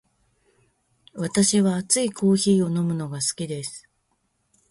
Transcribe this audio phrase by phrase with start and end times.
[1.13, 3.87] 私は熱いコーヒーを飲むのが好きです。